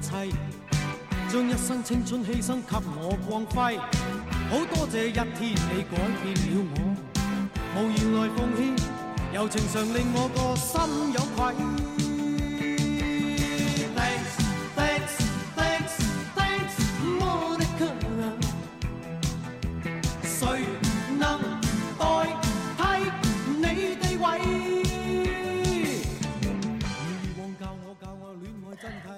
[0.00, 0.30] 切，
[1.28, 3.78] 将一生青春牺牲给我光辉。
[4.50, 6.76] 好多谢一天你改变了我，
[7.76, 8.60] 无言来奉献，
[9.32, 10.72] 柔情常令我个心
[11.12, 11.99] 有愧。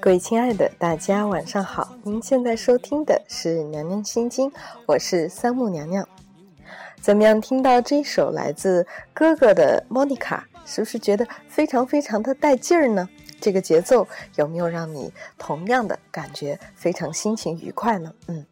[0.02, 1.96] 各位亲爱的，大家晚上好！
[2.02, 4.50] 您现在收听的是《娘娘心经》，
[4.84, 6.04] 我是三木娘娘。
[7.00, 7.40] 怎么样？
[7.40, 8.84] 听到这首来自
[9.14, 13.08] 哥哥的《莫妮卡》，是不是觉得非常非常的带劲儿呢？
[13.40, 18.12] 这个节奏有没有让你同样的感觉非常心情愉快呢？
[18.26, 18.44] 嗯。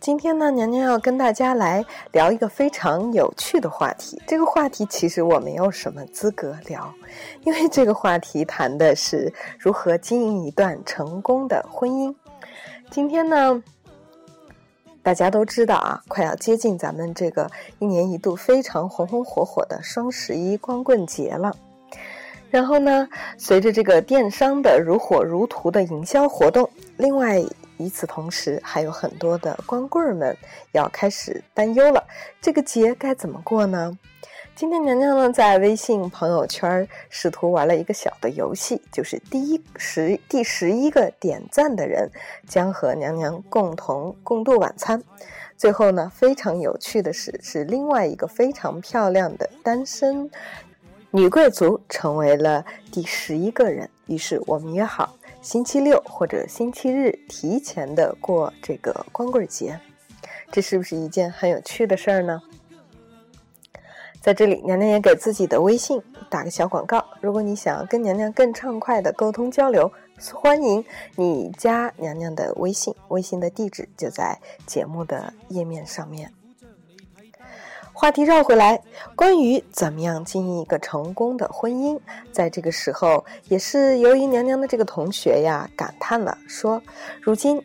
[0.00, 4.22] 今天呢，娘娘要跟大家来聊一个非常有趣的话题。
[4.28, 6.94] 这个话题其实我没有什么资格聊，
[7.42, 12.14] 因为这个话题谈的是如何经营一段成功的婚姻。
[12.90, 13.60] 今天呢，
[15.02, 21.52] 大家都知道啊，快要接近咱们这个一年一度非常红红火火的双十一光棍节了。
[22.50, 27.42] 然后呢，随着这个电商的如火如荼的营销活动，另外。
[27.78, 30.36] 与此同时，还有很多的光棍儿们
[30.72, 32.04] 要开始担忧了，
[32.40, 33.96] 这个节该怎么过呢？
[34.54, 42.10] 今天娘娘呢，在微信朋友圈试图玩了一个小的游戏，就是第一十第十一个点赞的人
[42.48, 45.00] 将和娘娘共同共度晚餐。
[45.56, 50.28] 最后呢，非常有趣的是，是另外一个非常漂亮的单身
[51.12, 53.88] 女贵族成为了第十一个人。
[54.06, 55.14] 于是我们约好。
[55.48, 59.80] 星期六或者星期日提前的过这个光棍节，
[60.52, 62.42] 这是不是一件很有趣的事儿呢？
[64.20, 67.02] 在这里，娘娘也给自己的微信打个小广告。
[67.22, 69.90] 如果你想要跟娘娘更畅快的沟通交流，
[70.34, 70.84] 欢迎
[71.16, 76.30] 你加娘娘的微信，微信的地址就在节目的页面上面。
[78.00, 78.80] 话题绕回来，
[79.16, 81.98] 关于怎么样经营一个成功的婚姻，
[82.30, 86.80] 在这个时候，也是由于娘娘的这个同学呀感叹了，说：
[87.20, 87.60] 如今。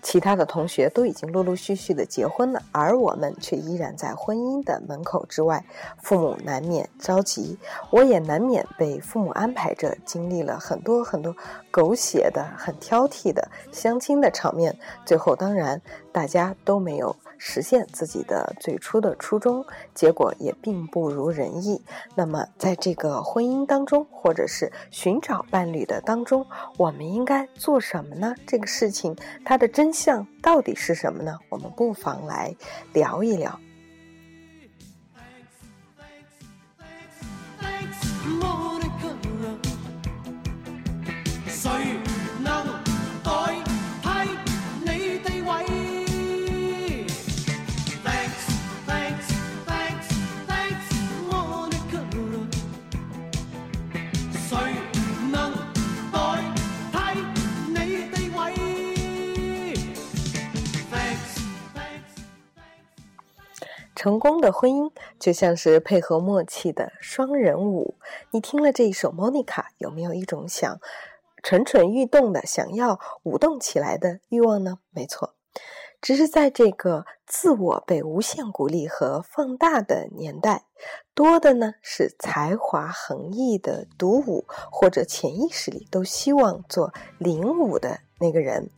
[0.00, 5.62] 其他的同学都已经陆陆续续的结婚了，而我们却依然在婚姻的门口之外，
[6.00, 7.58] 父母难免着急，
[7.90, 11.34] 我也难免被父母安排着，经历了很多很多
[11.70, 14.74] 狗血的、很挑剔的相亲的场面，
[15.04, 19.62] 最后当然大家都没有实现自己的最初的初衷，
[19.94, 21.82] 结果也并不如人意。
[22.14, 26.46] 那么在这个婚姻当中，或者是寻找伴侣的当中，
[26.78, 28.34] 我们应该做什么呢？
[28.46, 29.14] 这个事情
[29.44, 29.92] 它的真。
[29.98, 31.36] 相到底是什么呢？
[31.48, 32.54] 我们不妨来
[32.92, 33.58] 聊一聊。
[63.98, 67.98] 成功的婚姻就像是配合默契的双人舞。
[68.30, 70.78] 你听了这一首《莫妮卡》，有没有一种想
[71.42, 74.78] 蠢蠢欲动的、想要舞动起来的欲望呢？
[74.90, 75.34] 没错，
[76.00, 80.66] 只是在这个自我被无限鼓励和放大的年代，
[81.12, 88.70] 多的呢是才华横溢的独舞，或者潜意识里都希望做领舞的那个人。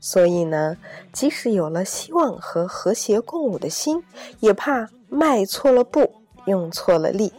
[0.00, 0.76] 所以呢，
[1.12, 4.02] 即使有了希望和和谐共舞的心，
[4.40, 7.32] 也怕迈错了步，用错了力。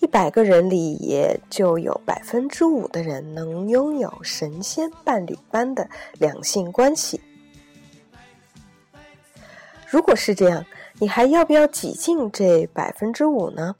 [0.00, 7.20] 一百个人里，也就有百分之五的人能拥有神仙伴侣般的两性关系。
[9.88, 10.64] 如果是这样，
[10.98, 13.74] 你还要不要挤进这百分之五呢？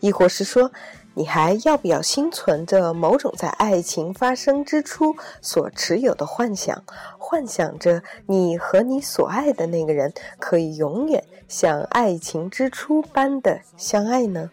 [0.00, 0.72] 亦或是说？
[1.20, 6.82] 你还要不要心存着某种在爱情发生之初所持有的幻想，
[7.18, 14.50] 幻想着你和你所爱的那个人可以永远像爱情之初般的相爱呢？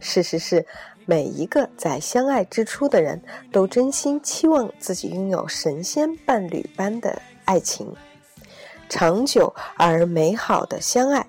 [0.00, 0.66] 事实是，
[1.04, 3.22] 每一个在相爱之初的人
[3.52, 7.94] 都真心期望自己拥有神仙伴侣般的爱情，
[8.88, 11.26] 长久而美好的相爱，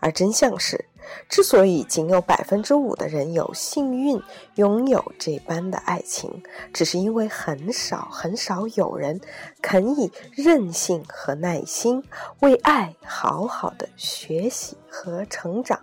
[0.00, 0.82] 而真相是。
[1.28, 4.20] 之所以仅有百分之五的人有幸运
[4.56, 6.42] 拥有这般的爱情，
[6.72, 9.20] 只是因为很少很少有人
[9.62, 12.02] 肯以韧性和耐心
[12.40, 15.80] 为爱好好的学习和成长。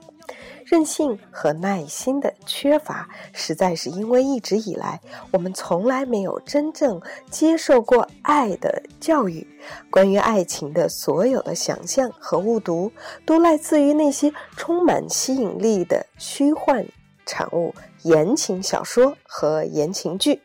[0.71, 9.45] 任性和耐心的缺乏，实在是因为一直以来我们从来没有真正接受过爱的教育。
[9.89, 12.89] 关于爱情的所有的想象和误读，
[13.25, 16.85] 都来自于那些充满吸引力的虚幻
[17.25, 20.41] 产物——言情小说和言情剧。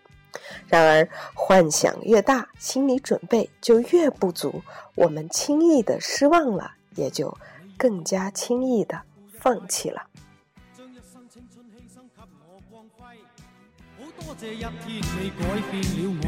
[0.67, 4.61] 然而，幻想越大，心理准备就越不足，
[4.96, 7.32] 我们轻易的失望了，也就
[7.78, 9.00] 更加轻易的
[9.38, 10.02] 放弃了。
[14.26, 15.40] 多谢一天你改
[15.70, 16.26] 变了我，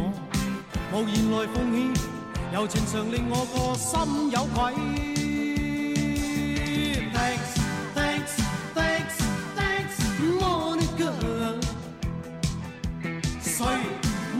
[0.92, 1.76] 无言来奉獻，
[2.54, 4.56] 柔情常令我个心有愧。
[7.12, 7.50] Thanks,
[7.96, 8.38] thanks,
[8.72, 9.18] thanks,
[9.56, 9.98] thanks,
[10.38, 11.10] Monica。
[13.42, 13.66] 谁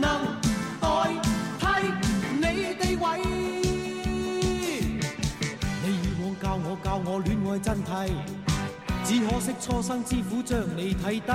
[0.01, 0.07] 能
[0.81, 0.87] 代
[1.59, 1.65] 替
[2.37, 2.45] 你
[2.75, 3.05] 地位？
[5.83, 8.09] 你以往教我教我恋爱真谛。
[9.05, 11.33] 只可惜初生之虎将你睇低，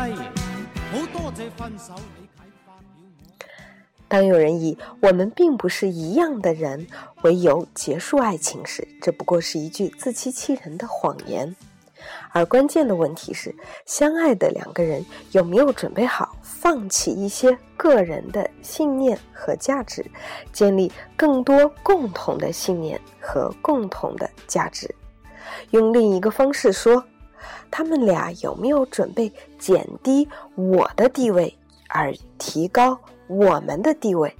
[4.08, 6.86] 当有人以“我们并不是一样的人”
[7.24, 11.56] 为由结束爱情时，这不过是一句自欺欺人的谎言。
[12.32, 13.56] 而关键的问题是，
[13.86, 20.06] 相爱的两个人有没有准备好放弃一些个人的信念和价值，
[20.52, 24.94] 建立更多共同的信念和共同的价值？
[25.72, 27.04] 用另一个方式说，
[27.76, 31.58] 他们俩有没有准备减低我的地位，
[31.90, 34.32] 而提高我们的地位？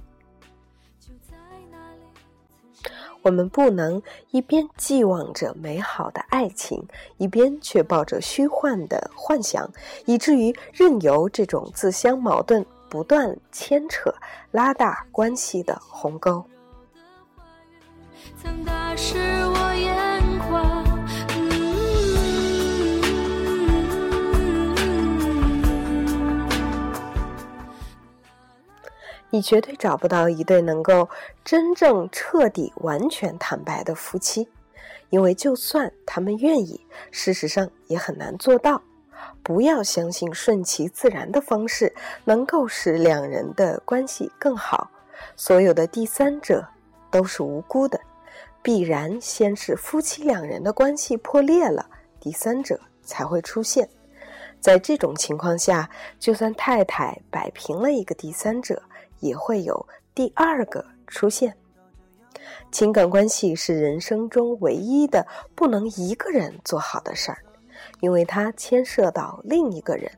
[3.22, 4.00] 我们不能
[4.30, 6.86] 一边寄望着美好的爱情，
[7.16, 9.68] 一边却抱着虚幻的幻想，
[10.06, 14.14] 以至于任由这种自相矛盾不断牵扯、
[14.52, 16.44] 拉大关系的鸿沟。
[18.40, 18.94] 曾打
[29.34, 31.08] 你绝对找不到一对能够
[31.44, 34.48] 真正彻底、完全坦白的夫妻，
[35.10, 38.80] 因为就算他们愿意，事实上也很难做到。
[39.42, 41.92] 不要相信顺其自然的方式
[42.24, 44.88] 能够使两人的关系更好。
[45.34, 46.64] 所有的第三者
[47.10, 47.98] 都是无辜的，
[48.62, 51.84] 必然先是夫妻两人的关系破裂了，
[52.20, 53.88] 第三者才会出现。
[54.60, 55.90] 在这种情况下，
[56.20, 58.80] 就算太太摆平了一个第三者，
[59.24, 61.52] 也会有第二个出现。
[62.70, 67.38] 情感关系是人生中唯一的不能一个人做好的事儿，
[68.00, 70.10] 因为它牵涉到另一个人，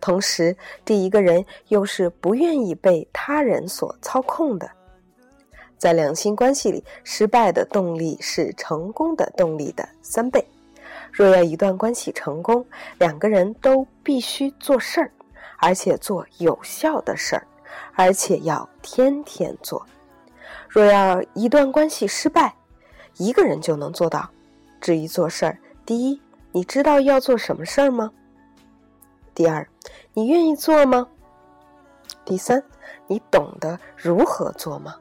[0.00, 4.68] 同时这一个人又是不愿意被他人所操控的。
[5.78, 10.44] 在两性关系里，失败的动力是成功的动力的三倍。
[11.12, 12.64] 若要一段关系成功，
[12.98, 15.10] 两个人都必须做事儿，
[15.58, 17.46] 而且做有效的事儿。
[17.94, 19.86] 而且要天天做。
[20.68, 22.54] 若要一段关系失败，
[23.16, 24.30] 一个人就能做到。
[24.80, 26.20] 至于做事儿，第一，
[26.52, 28.12] 你知道要做什么事儿吗？
[29.34, 29.66] 第二，
[30.12, 31.08] 你愿意做吗？
[32.24, 32.62] 第三，
[33.06, 34.94] 你懂得如何做吗？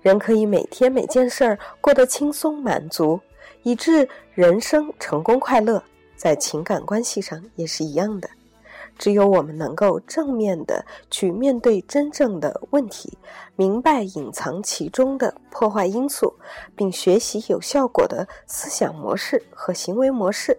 [0.00, 3.20] 人可以每天每件事儿过得轻松满足，
[3.62, 5.82] 以致人生成功快乐，
[6.16, 8.28] 在情感关系上也是一样的。
[8.98, 13.16] 只有我们能够正面的去面对真正的问题，
[13.54, 16.34] 明白隐藏其中的破坏因素，
[16.74, 20.58] 并学习有效果的思想模式和行为模式，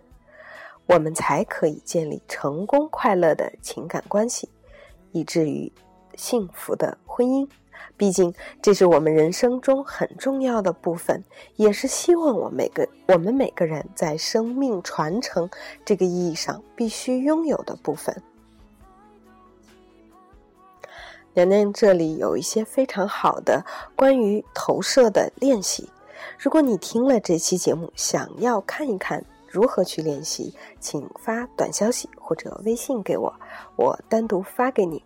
[0.88, 4.50] 我们才可以建立成功快乐的情感关系，
[5.12, 5.72] 以至于
[6.15, 7.48] 幸福的婚姻。
[7.96, 11.22] 毕竟，这是我们人生中很重要的部分，
[11.58, 15.50] 也是希望我每个我们每个人在生命传承
[15.84, 18.15] 这个意义上必须拥有的部分。
[21.36, 23.63] 娘娘这里有一些非常好的
[23.95, 25.89] 关于投射的练习，
[26.38, 33.33] 如果你听了这期节目，想要看一看如何去练习，请发短消息或者微信给我，
[33.75, 35.03] 我单独发给你。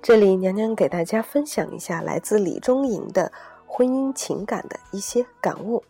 [0.00, 3.30] 这里娘娘给大家分享一下来自李中莹的
[3.66, 5.84] 婚姻情感的一些感悟：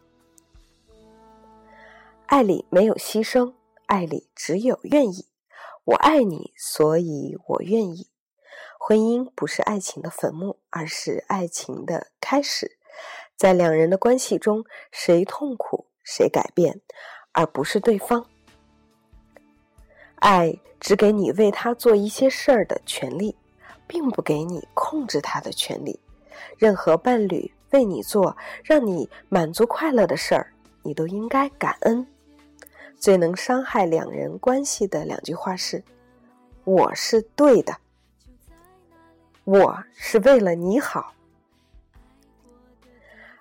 [2.27, 3.53] 爱里没有牺牲，
[3.87, 5.27] 爱里只有愿意。
[5.85, 8.09] 我爱你，所以我愿意。
[8.89, 12.79] 婚姻不是爱情的坟墓，而是爱情的开始。
[13.37, 16.81] 在两人的关系中，谁痛苦谁改变，
[17.33, 18.25] 而不是对方。
[20.21, 23.37] 爱只给你为他做一些事儿的权利。
[23.87, 25.99] 并不给你控制他的权利。
[26.59, 30.53] 任何伴侣为你做让你满足快乐的事儿，
[30.83, 32.07] 你都应该感恩，
[32.99, 35.83] 最能伤害两人关系的两句话是
[36.65, 37.75] ：“我是对的，
[39.51, 41.15] 我是为了你好。”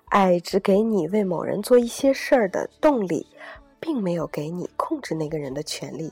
[0.08, 3.26] 爱只给你为某人做一些事儿的动力，
[3.78, 6.10] 并没有给你控制那个人的权利。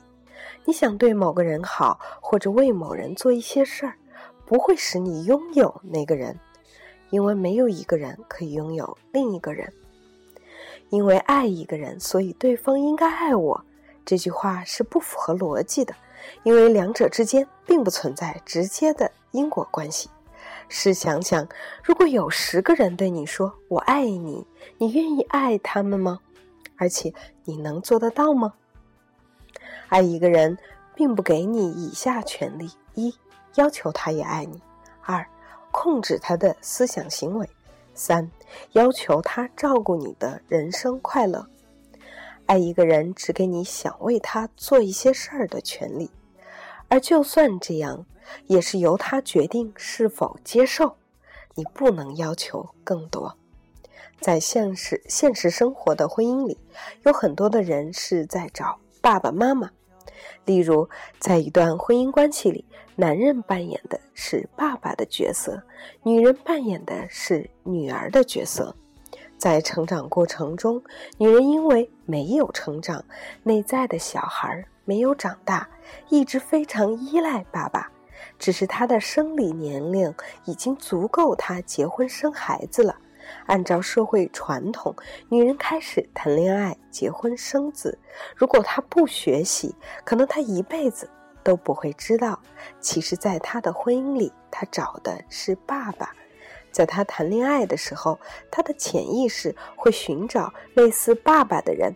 [0.65, 3.95] 你想对某个人好，或者为某人做一些事儿，
[4.45, 6.39] 不会使你拥有那个人，
[7.09, 9.73] 因为没有一个人可以拥有另一个人。
[10.91, 13.65] 因为爱一个人，所以对方应该爱我。
[14.05, 15.95] 这句话是不符合逻辑的，
[16.43, 20.09] 因为两者之间并不存在直接的因果关系。
[20.69, 21.47] 试想想，
[21.83, 24.45] 如果有十个人对你说“我爱你”，
[24.77, 26.19] 你愿意爱他们吗？
[26.77, 27.13] 而且
[27.45, 28.53] 你能做得到吗？
[29.87, 30.57] 爱一个人，
[30.93, 33.15] 并不给你以下权利：一、
[33.55, 34.57] 要求他也爱你；
[35.01, 35.25] 二、
[35.71, 37.45] 控制他的思想行为；
[37.93, 38.29] 三、
[38.73, 41.47] 要求他照顾你的人生快乐。
[42.45, 46.11] 爱一个人，只给你想为他做一些事儿的权利，
[46.89, 48.05] 而就算这样。
[48.47, 50.97] 也是由他决定是否接受，
[51.55, 53.33] 你不能要求更多。
[54.19, 56.57] 在现实现实生活的婚姻里，
[57.03, 59.71] 有很多的人是在找爸爸妈妈。
[60.43, 60.89] 例如，
[61.19, 62.65] 在一段婚姻关系里，
[62.97, 65.63] 男人扮演的是爸爸的角色，
[66.03, 68.75] 女人扮演的是女儿的角色。
[69.37, 70.81] 在成长过程中，
[71.17, 73.03] 女人因为没有成长，
[73.43, 75.69] 内在的小孩没有长大，
[76.09, 77.91] 一直非常依赖爸爸。
[78.39, 80.13] 只是她的生理年龄
[80.45, 82.95] 已经足够她结婚生孩子了。
[83.45, 84.95] 按照社会传统，
[85.29, 87.97] 女人开始谈恋爱、结婚生子。
[88.35, 91.09] 如果她不学习，可能她一辈子
[91.43, 92.39] 都不会知道，
[92.79, 96.15] 其实，在她的婚姻里，她找的是爸爸。
[96.77, 98.19] 在他谈恋爱的时候，
[98.51, 101.95] 他的潜意识会寻找类似爸爸的人，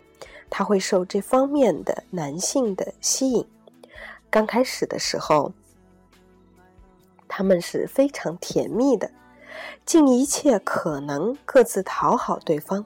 [0.50, 3.46] 他会受这方面的男性的吸引。
[4.28, 5.52] 刚开始的时候。
[7.34, 9.10] 他们是非常甜蜜的，
[9.86, 12.84] 尽一切可能各自讨好对方，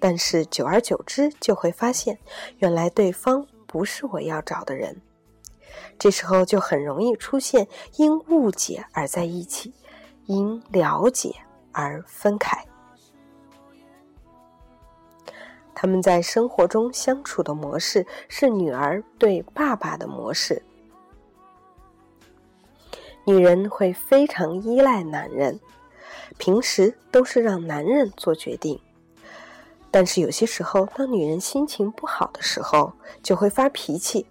[0.00, 2.18] 但是久而久之就会发现，
[2.60, 5.02] 原来对方不是我要找的人。
[5.98, 9.74] 这时候就很容易出现因误解而在一起，
[10.26, 11.34] 因了解
[11.72, 12.56] 而分开。
[15.74, 20.62] 他们在生活中相处的模式是女儿对爸爸的模式。
[23.26, 25.58] 女人会非常依赖男人，
[26.38, 28.78] 平时都是让男人做决定。
[29.90, 34.26] 但是有些时候，当女人心情不好的时候，就会发脾气，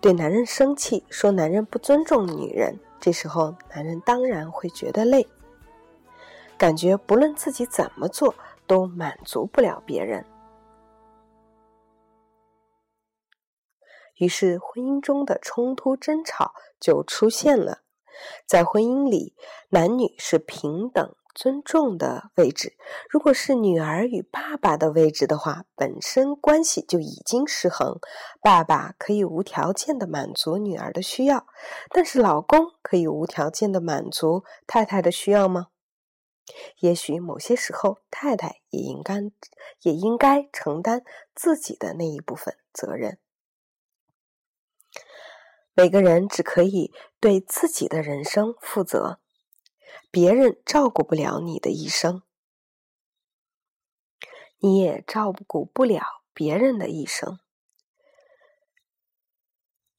[0.00, 2.78] 对男人生气，说男人不尊重女人。
[3.00, 5.26] 这时候，男人当然会觉得累，
[6.56, 8.34] 感觉不论自己怎么做
[8.66, 10.24] 都满足不了别人。
[14.16, 17.82] 于是，婚姻中的冲突争吵就出现了。
[18.46, 19.36] 在婚姻里，
[19.68, 22.76] 男女是平等尊重的位置。
[23.08, 28.00] 如果是女儿与爸爸的位置的话，本身关系就已经失衡。
[28.40, 31.46] 爸爸可以无条件的满足女儿的需要，
[31.90, 35.68] 但是老公可以无条件的满足太太的需要吗？
[36.80, 39.22] 也许某些时候，太太也应该
[39.82, 41.04] 也应该承担
[41.36, 43.20] 自己的那一部分责任。
[45.74, 49.20] 每个人只可以对自己的人生负责，
[50.10, 52.22] 别人照顾不了你的一生，
[54.58, 56.02] 你也照顾不了
[56.32, 57.38] 别人的一生。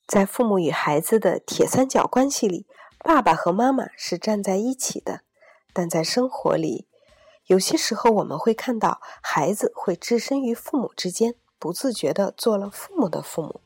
[0.08, 2.66] 在父母与孩子的铁三角关系里，
[2.98, 5.22] 爸爸和妈妈是站在一起的，
[5.72, 6.88] 但在生活里，
[7.46, 13.62] 有些时候我们会看到孩子会置身于父母之间，不自觉的做了父母的父母。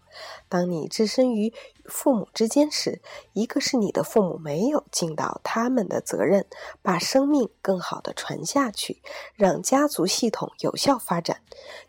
[0.50, 1.54] 当你置身于
[1.86, 3.02] 父母之间时，
[3.34, 6.46] 一个是你的父母没有尽到他们的责任，
[6.82, 9.02] 把生命更好的传下去，
[9.36, 11.38] 让家族系统有效发展；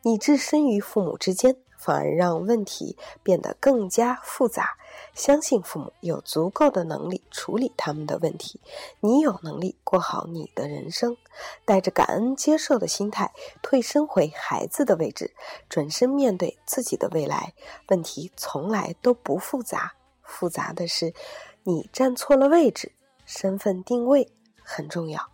[0.02, 1.56] 你置身于父母之间。
[1.76, 4.78] 反而让问题变得更加复杂。
[5.14, 8.60] 相信父母有足够的能力处理他们的问题，
[9.00, 11.16] 你有能力过好你的人生。
[11.64, 15.32] 带着感恩接受的心态，退身回孩子的位置，
[15.68, 17.54] 转身面对自己的未来。
[17.88, 21.12] 问题从来都不复杂，复杂的是
[21.62, 22.92] 你站错了位置。
[23.24, 24.30] 身份定位
[24.62, 25.33] 很重要。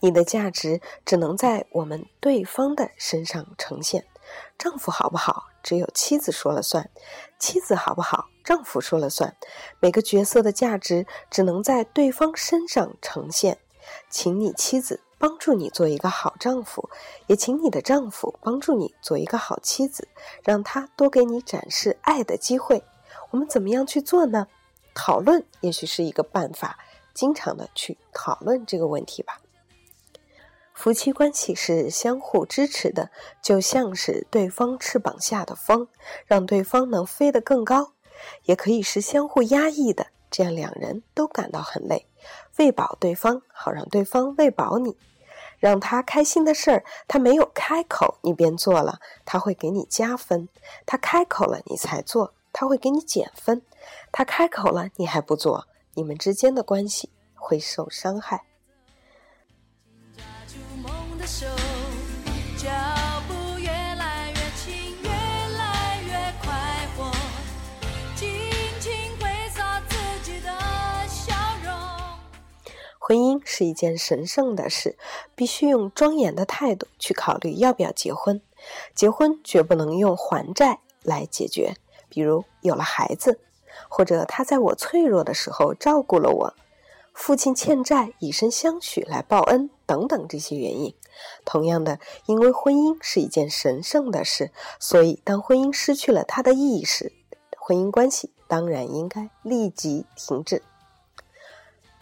[0.00, 4.06] 你的价值只能在我们对方的身上呈现。
[4.58, 6.84] 丈夫好不好，只有妻子说了算；
[7.38, 9.36] 妻子好不好，丈夫说了算。
[9.78, 13.58] 每个角色的价值只能在对方身上呈现。
[14.10, 16.90] 请你妻子帮助你做一个好丈夫，
[17.28, 20.08] 也请你的丈夫帮助你做一个好妻子，
[20.42, 22.82] 让他多给你展示爱的机会。
[23.30, 24.48] 我们怎么样去做呢？
[24.92, 26.78] 讨论也许是一个办法，
[27.14, 29.40] 经常的去讨论这个问题吧。
[30.76, 33.10] 夫妻关系是相互支持的，
[33.42, 35.88] 就像是对方翅膀下的风，
[36.26, 37.94] 让对方能飞得更高；
[38.44, 42.06] 也可以是相互压抑的，这样两人都感到很累。
[42.58, 44.98] 喂饱对方，好让对方喂饱你，
[45.58, 50.46] 让他开心的事儿，他没有开口，你便做了，他会给你加分；
[50.84, 53.62] 他开口了，你才做，他会给你减分；
[54.12, 58.44] 他开口了，你还不做，你们之间的关系会受伤害。
[73.08, 74.98] 婚姻是一件神圣的事，
[75.36, 78.42] 必须用庄严的态度去考虑要不要结婚。
[78.96, 81.76] 结婚绝不能用还债来解决，
[82.08, 83.38] 比如有了孩子，
[83.88, 86.54] 或者他在我脆弱的时候照顾了我，
[87.14, 90.92] 父亲欠债以身相许来报恩等等这些原因。
[91.44, 97.12] 同样的，因为婚姻是一件神圣的事，所以当婚姻失去了它的意义时，
[97.56, 100.60] 婚姻关系当然应该立即停止。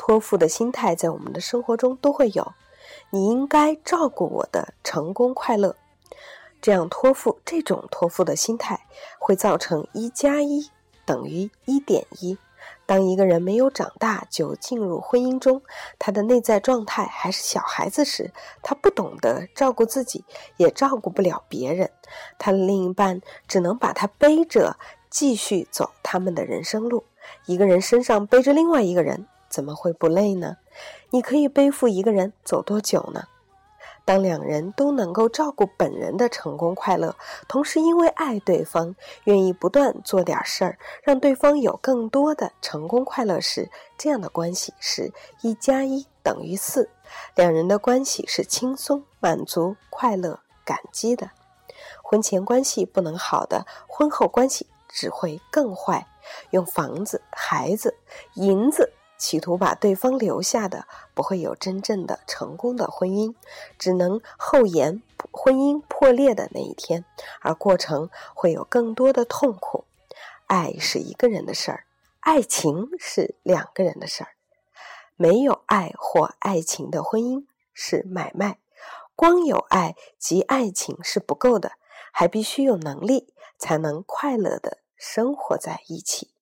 [0.06, 2.52] 托付的心态在我们的生活中都会有，
[3.08, 5.74] 你应该照顾我的成功快乐。
[6.60, 8.78] 这样托付，这种托付的心态
[9.18, 10.68] 会造成一加一
[11.06, 12.36] 等于一点一。
[12.84, 15.62] 当一个人没有长大就进入婚姻中，
[15.98, 18.30] 他的内在状态还是小孩子时，
[18.62, 20.22] 他不懂得照顾自己，
[20.58, 21.90] 也照顾不了别人。
[22.38, 24.76] 他的另一半只能把他背着，
[25.08, 27.04] 继续走他们的人生路。
[27.46, 30.56] 一个人身上背着另外一个人，怎么会不累呢？
[31.10, 33.28] 你可以背负一个人走多久呢？
[34.04, 37.14] 当两人都能够照顾本人的成功快乐，
[37.46, 45.12] 同时因为爱对方，愿意不断做点事儿，让对方有更多的成功快乐时，这样的关系是
[45.42, 46.90] 一加一等于四，
[47.36, 51.30] 两人的关系是轻松、满足、快乐、感激的。
[52.02, 56.08] 婚前关系不能好的，婚后关系只会更坏。
[56.52, 57.94] 用房子、孩子、
[58.36, 58.90] 银子。
[59.24, 63.34] 企图把对方留下的，不会有真正的成功的婚姻，
[63.78, 67.06] 只能后延婚姻破裂的那一天，
[67.40, 69.86] 而过程会有更多的痛苦。
[70.46, 71.86] 爱是一个人的事儿，
[72.20, 74.32] 爱情是两个人的事儿。
[75.16, 78.58] 没有爱或爱情的婚姻是买卖，
[79.16, 81.72] 光有爱及爱情是不够的，
[82.12, 86.33] 还必须有能力才能快乐的生活在一起。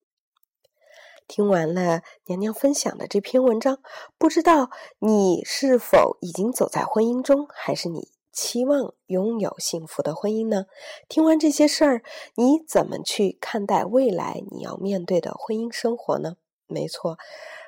[1.33, 3.79] 听完了娘娘分享的这篇文章，
[4.19, 4.69] 不知道
[4.99, 10.67] 你是否已经走在婚姻中，还是你期望拥有幸福的婚姻呢？
[11.09, 12.03] 听完这些事儿，
[12.35, 16.35] 你怎么去看待未来你要面对的婚姻生活呢？
[16.67, 17.17] 没错。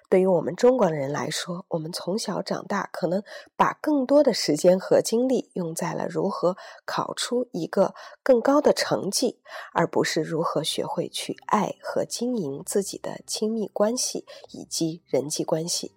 [0.08, 3.22] 对于我们中国人来说，我们从小长大，可能
[3.56, 9.40] 把更多的时间和精力用在了如何考出一个更高的成绩，
[9.72, 15.92] 而不是如何学会去爱和经营自己的亲密关系以及人际关系。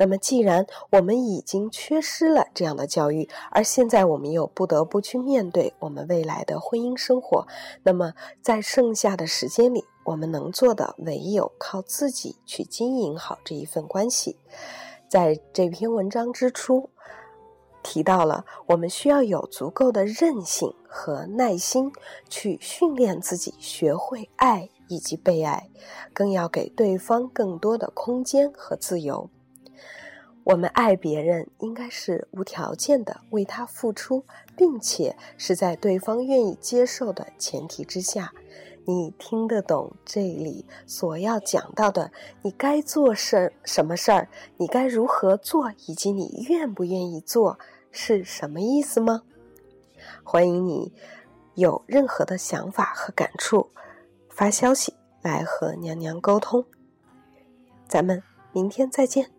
[0.00, 7.46] 那么，既然我们已经缺失了这样的教育，而现在我们又不得不去面对我们未来的婚姻生活，
[7.82, 14.38] 那么在剩下的时间里，我们能做的唯有靠自己去经营好这一份关系。
[15.06, 16.88] 在这篇文章之初
[17.82, 21.92] 提到了，我们需要有足够的韧性和耐心
[22.30, 25.68] 去训练自己，学会爱以及被爱，
[26.14, 29.28] 更要给对方更多的空间和自由。
[30.44, 34.24] 我们爱别人，应该是无条件的为他付出，
[34.56, 38.32] 并且是在对方愿意接受的前提之下。
[38.88, 47.58] 你听得懂这里所要讲到的你该做事儿什么事儿你该如何做以及你愿不愿意做
[47.90, 49.24] 是什么意思吗？
[50.24, 50.94] 欢迎你
[51.54, 53.68] 有任何的想法和感触
[54.30, 56.64] 发消息来和娘娘沟通。
[57.86, 58.22] 咱们
[58.52, 59.30] 明天再见。